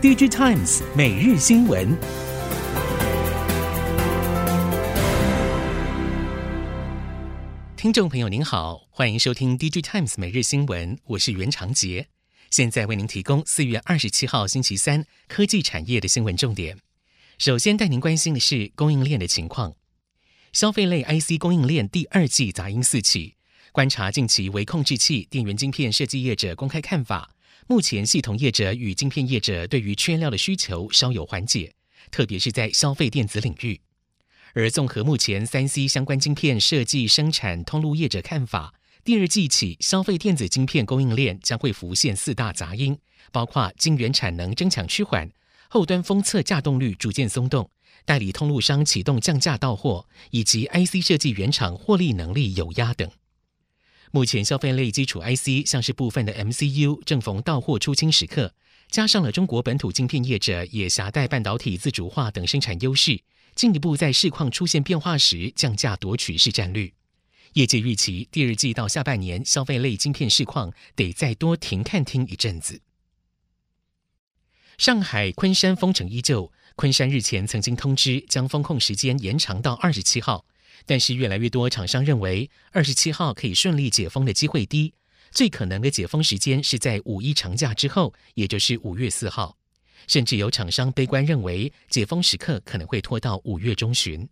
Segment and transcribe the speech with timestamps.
[0.00, 1.98] DG Times 每日新闻，
[7.76, 12.06] 听众朋友您好，欢迎收听 DG Times 每日新闻，我是袁长杰，
[12.48, 16.78] 现在为您提供四月二十七号星期三科技产业的新闻重点。
[17.36, 19.74] 首先带您关心的是供应链的情况，
[20.52, 23.34] 消费类 IC 供应链第二季杂音四起，
[23.72, 27.34] 观察近期微控制器、电源晶片设计业者公开看法。
[27.70, 31.74] 目前，系统业者与晶片业者对于缺料的需求稍有缓解，
[32.10, 33.78] 特别是在消费电子领域。
[34.54, 38.72] 而综合目前三 C 相关晶片设计、生产通路业者看法，
[39.04, 42.98] 第二季起，消费电子晶片供应链将会浮现四大杂音，
[43.30, 45.30] 包括晶圆产能争抢趋缓、
[45.68, 47.70] 后端封测价动率逐渐松动、
[48.06, 53.10] 代理通路商启动降价到货，以及 IC 设计原厂获利能力有压等。
[54.18, 58.52] 目前消费类基础 IC，像是部分的 MCU，正逢到货出清时刻，
[58.90, 63.20] 加上了中国本土晶片业者也携带半导体自主化等生产优势，
[63.54, 66.94] 进一步在市况出现变化时降价夺取市占率。
[67.52, 72.80] 业界预期第二季到下半年消费类晶片市况得再多停看听一阵子。
[74.78, 80.44] 上海昆山封城依旧，昆山日前曾经通知将封控时间延长到二十七号。
[80.86, 84.94] 但是越来越多厂商认为，二十七号可以顺利解封的机会低，
[85.30, 89.56] 最可能的解封时间是在五一长假之后，也就是五月四号。
[90.06, 94.26] 甚至有厂商悲观认为，解封时刻可能会拖到五月中旬。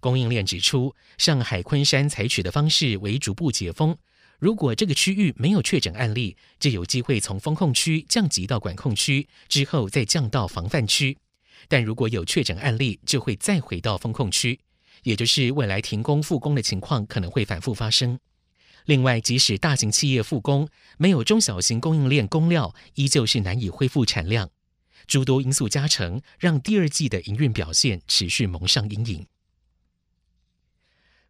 [0.00, 3.96] 供应链指出，上海昆山采取的方式为逐步解封，
[4.40, 11.16] 如果这个区域没有确诊案例，就有机会从封控区降级到管控区，之后再降到防范区；
[11.68, 14.58] 但如果有确诊案例，就会再回到封控区。
[15.02, 18.18] 也就是未来停工复工的情况可能会反复发生。
[18.86, 24.50] 另外，即使大型企业复工，没有中小型供应链供料，依旧是难以恢复产量。
[25.06, 29.26] 诸多因素加成，让第二季的营运表现持续蒙上阴影。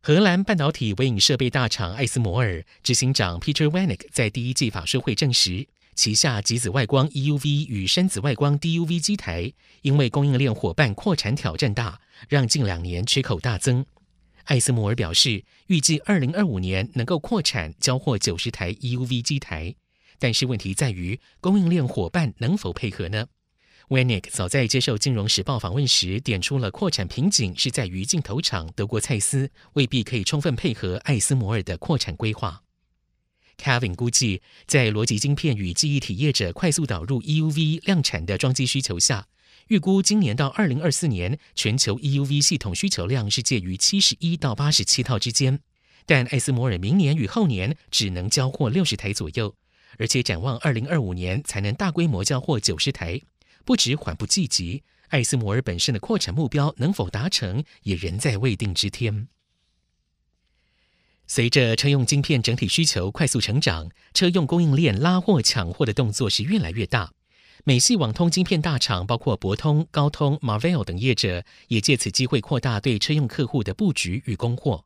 [0.00, 13.84] 荷兰半导体微影设备大厂艾斯摩尔执行长 Peter Wennink 在第一季法说会证实，旗下极紫外光 EUV 与深紫外光 DUV 机台，因为供应链伙伴扩产挑战大，让近两年缺口大增。
[14.44, 19.74] 艾斯摩尔表示，预计二零二五年能够扩产交货九十台 EUV 机台，
[20.18, 23.26] 但是问题在于供应链伙伴能否配合呢
[23.88, 32.62] ？Wennink 早在接受《金融时报》访问时，点出了扩产瓶颈是在于镜头厂德国蔡司未必可以充分配合艾斯摩尔的扩产规划。
[33.58, 39.26] Kevin 估计，在逻辑晶片与记忆体业者快速导入 EUV 量产的装机需求下，
[39.68, 45.60] 预估今年到二零二四年，全球 EUV 系统需求量是介于七十一到八十七套之间。
[46.04, 49.54] 但艾斯摩尔明年与后年只能交货六十台左右，
[49.98, 53.20] 而且展望二零二五年才能大规模交货九十台，
[53.64, 59.28] 不止缓不济急，艾斯摩尔本身的扩产目标能否达成，也仍在未定之天。
[61.34, 67.10] 随着车用晶片整体需求快速成长，车用供应链拉货抢货的动作是越来越大。
[67.64, 74.84] 美系网通晶片大厂，包括博通、高通、Marvell 等业者，也借此机会扩大对车用客户的布局与供货。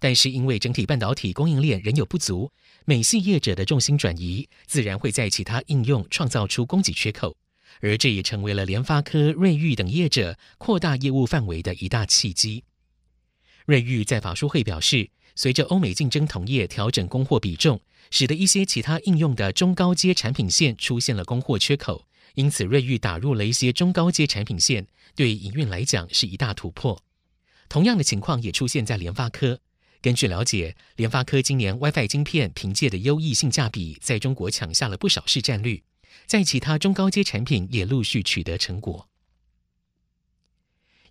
[0.00, 2.50] 但是因为整体半导体供应链仍有不足，
[2.84, 7.36] 美系业者的重心转移，自然会在其他应用创造出供给缺口，
[7.80, 12.64] 而这也成为了联发科、瑞昱等业者扩大业务范围的一大契机。
[13.66, 17.80] 瑞昱在法说会表示，随着欧美竞争同业调整供货比重，
[18.10, 22.06] 使得一些其他应用的中高阶产品线出现了供货缺口。
[22.34, 27.00] 因此，瑞昱打入了一些中高阶产品线，对营运来讲是一大突破。
[27.68, 29.60] 同样的情况也出现在联发科。
[30.02, 35.82] 根据了解，联发科今年 WiFi 晶片凭借的优异性价比，在中国抢下了不少市占率，
[36.26, 39.08] 在其他中高阶产品也陆续取得成果。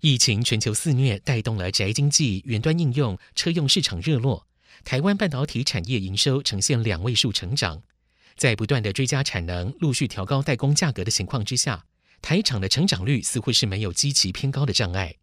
[0.02, 4.46] 疫情全球肆虐，带动了宅经济、远端应用、车用市场热络。
[4.84, 7.82] 台湾半导体产业营收呈现两位数成长，
[8.36, 11.86] 在不断的追加产能、陆续调高代工价格的情况之下，
[12.22, 15.16] 台厂的成长率似乎是没有基期偏高的障碍。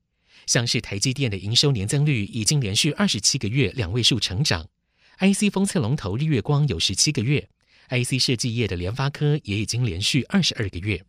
[0.47, 4.67] 像是台积电的营收年增率已经连续二十七个月两位数成长
[5.19, 7.49] ，IC 封测龙头日月光有十七个月
[7.91, 11.05] ，IC 设计业的联发科也已经连续二十二个月。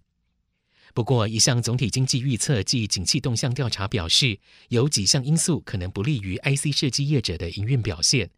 [0.94, 4.38] 不过，一项总体经济预测暨景气动向调查表示，
[4.70, 8.30] 有几项因素可能不利于 IC 设计业者的营运表现，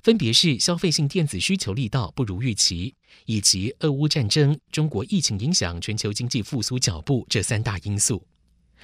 [0.00, 2.94] 分别是消费性电子需求力道不如预期，
[3.26, 8.24] 以及俄乌战争、中国疫情影响全球经济复苏脚步这三大因素。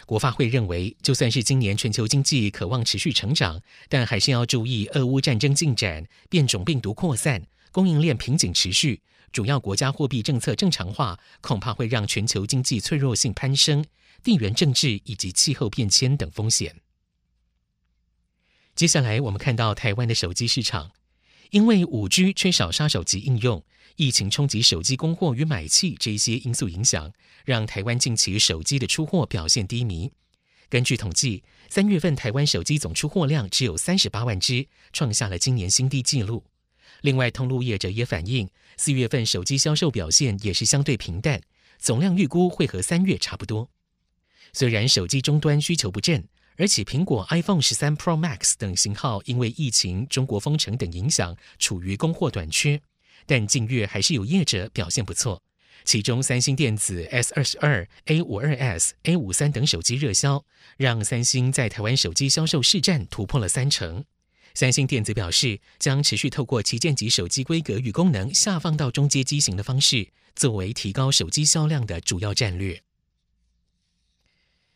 [0.07, 9.01] 国发会认为，就算是今年全球经济渴望持续成长，但还是要注意俄乌战争进展、变种病毒扩散、供应链瓶颈持续，
[9.33, 13.85] 主要国家货币政策正常化，恐怕会让全球经济脆弱性攀升，
[14.23, 16.81] 地缘政治以及气候变迁等风险。
[18.75, 20.91] 接下来，我们看到台湾的手机市场，
[21.51, 23.65] 因为五 G 缺少杀手级应用，
[23.97, 27.13] 疫情冲击手机供货与买气这些因素影响，
[27.45, 30.11] 让台湾近期手机的出货表现低迷。
[30.69, 36.45] 根据统计，三月份台湾手机总出货量只有三十八万只，创下了今年新低纪录。
[37.03, 41.41] 另外，通路业者也反映，四月份手机销售表现也是相对平淡，
[41.79, 43.69] 总量预估会和三月差不多。
[44.53, 46.27] 虽然手机终端需求不振，
[46.57, 52.81] 而且苹果 iPhone 十三 Pro Max 等型号因为疫情、中国封城等影响，处于供货短缺，
[53.27, 55.43] 但近月还是有业者表现不错。
[55.85, 60.45] 其中，三星电子 S 二十二、A 五二 S、A 五三等手机热销，
[60.77, 64.05] 让三星在台湾手机销售市占突破了三成。
[64.55, 72.83] 三星电子表示，将持续透过旗舰级手机规格与功能下放到中阶机型的方式，作为提高手机销量的主要战略。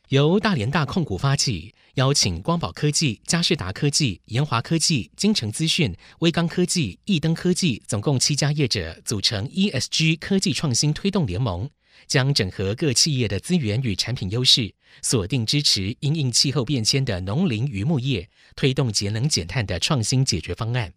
[0.09, 11.71] 由大连大控股发起，邀请光宝科技、佳士达科技、研华科技、精诚资讯、威刚科技、易登科技，总共七家业者组成 ESG 科技创新推动联盟，
[12.07, 20.93] 将整合各企业的资源与产品优势，锁定支持因应气候变迁的农林渔牧业，推动节能减碳的创新解决方案。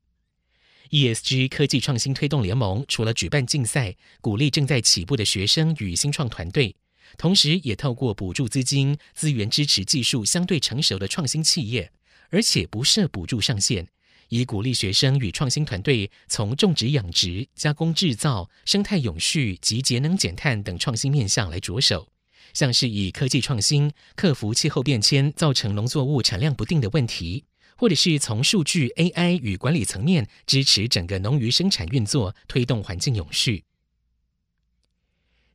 [0.89, 6.75] ESG 科技创新推动联盟除了举办竞赛，鼓励正在起步的学生与新创团队。
[7.17, 11.91] 同时，也透过补助资金、资源支持技术相对成熟的创新企业，
[12.29, 13.87] 而且不设补助上限，
[14.29, 22.07] 以鼓励学生与创新团队从种植养殖、加工制造、生态永续及节能减碳等创新面向来着手，
[22.53, 27.45] 像是以科技创新克服气候变迁造成农作物产量不定的问题，
[27.77, 33.63] 或者是从数据 AI 与管理层面支持整个农渔生产运作，推动环境永续。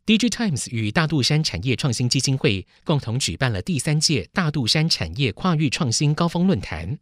[0.04, 6.98] DigiTimes 与大肚山产业创新基金会共同举办了第三届大肚山产业跨域创新高峰论坛。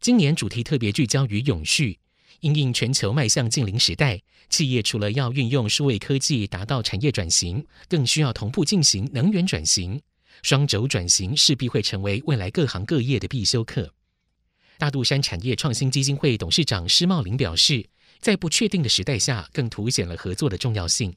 [0.00, 1.98] 今年主题特别聚焦于永续，
[2.40, 4.20] 因应全球迈向净零时代，
[4.50, 10.00] 企业除了要运用数位科技达到产业转型，更需要同步进行能源转型。
[10.42, 13.94] 双轴转型势必会成为未来各行各业的必修课。
[14.78, 17.88] 大肚山产业创新基金会董事长施茂林表示，
[18.20, 21.14] 在不确定的时代下，更凸显了合作的重要性。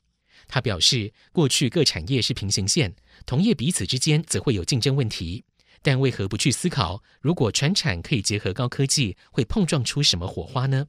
[0.47, 2.95] 他表示，过去各产业是平行线，
[3.25, 5.43] 同业彼此之间则会有竞争问题。
[5.81, 10.87] 但为何不去思考，如果传产可以结合高科技，会碰撞出什么火花呢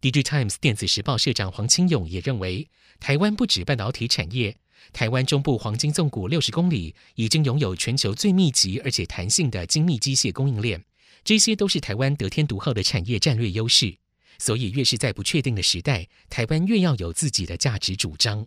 [0.00, 2.68] ？DigiTimes 电子时报社长黄清勇也认为，
[3.00, 4.56] 台湾不止半导体产业，
[4.92, 10.84] 台湾中部黄金纵谷六十公里已经拥有全球最密集而且弹性的精密机械供应链，
[11.24, 13.96] 这些都是台湾得天独厚的产业战略优势。
[14.38, 18.46] 所以，越是在不确定的时代，台湾越要有自己的价值主张。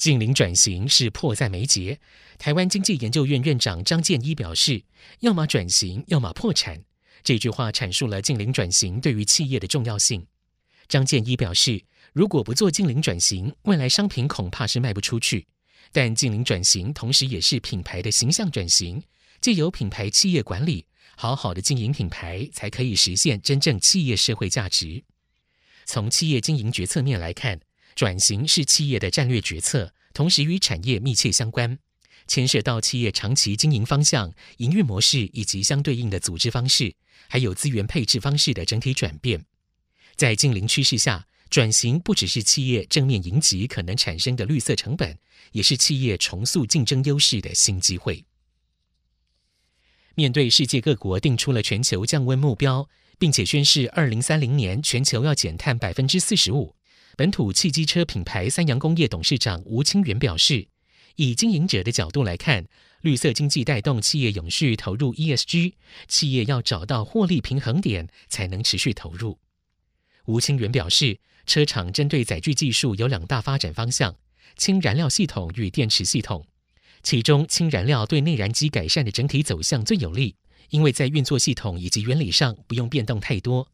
[0.00, 2.00] 净零转型是迫在眉睫。
[2.38, 4.82] 台湾经济研究院院长张建一表示
[5.20, 6.82] ：“要么转型，要么破产。”
[7.22, 10.26] 这句话阐述了净零转型对于企业的重要性。
[10.88, 15.46] 张建一表示：“如果不做净零转型，未来商品恐怕是卖不出去。
[15.92, 19.02] 但净零转型同时也是品牌的形象转型，
[19.42, 25.04] 借由品牌企业管理，好好的经营品牌，才可以实现真正企业社会价值。
[25.84, 27.60] 从企业经营决策面来看。”
[27.94, 31.78] 转型是企业的战略决策，同时与产业密切相关，
[32.26, 36.94] 牵涉到企业长期经营方向、营运模式以及相对应的组织方式，
[37.28, 39.44] 还有资源配置方式的整体转变。
[40.16, 45.18] 在近零趋势下，转型不只是企业正面迎击可能产生的绿色成本，
[45.52, 48.24] 也是企业重塑竞争优势的新机会。
[50.14, 52.88] 面对世界各国定出了全球降温目标，
[53.18, 56.76] 并且宣示二零三零年全球要减碳百分之四十五。
[57.20, 60.66] 本土汽机车品牌三洋工业董事长吴清源表示，
[61.16, 62.64] 以经营者的角度来看，
[63.02, 65.74] 绿色经济带动企业永续投入 ESG，
[66.08, 69.38] 企业要找到获利平衡点，才能持续投入。
[70.24, 74.16] 吴清源表示，车厂针对载具技术有两大发展方向：
[74.56, 76.46] 氢燃料系统与电池系统。
[77.02, 80.34] 其中，氢燃料对内燃机改善的整体走向最有利，
[80.70, 83.68] 因为在运作系统以及原理上不用变动太多。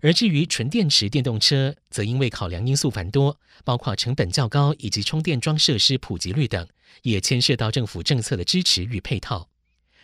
[0.00, 6.66] 而至于纯电池电动车，则因为考量因素繁多，包括成本较高以及充电桩设施普及率等，
[7.02, 9.48] 也牵涉到政府政策的支持与配套。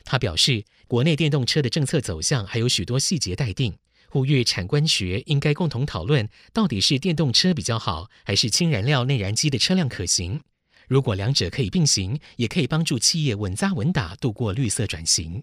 [0.04, 3.76] 他表示，国内电动车的政策走向还有许多细节待定，
[4.08, 10.40] 呼吁产官学应该共同讨论，到底是电动车比较好，还是氢燃料内燃机的车辆可行？
[10.86, 15.42] 如果两者可以并行，也可以帮助企业稳扎稳打度过绿色转型。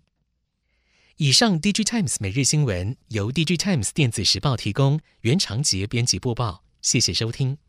[1.24, 7.60] 以上 DG Times 每日新闻由 DG Times 电子时报提供，原长杰编辑播报，谢谢收听。